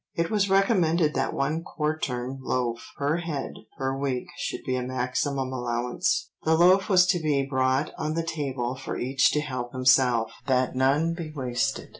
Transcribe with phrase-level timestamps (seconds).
[0.15, 5.53] It was recommended that one quartern loaf per head per week should be a maximum
[5.53, 6.31] allowance.
[6.43, 10.75] The loaf was to be brought on the table for each to help himself, that
[10.75, 11.89] none be wasted.